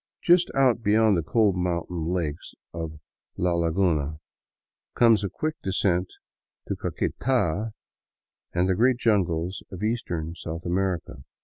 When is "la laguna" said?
3.37-4.17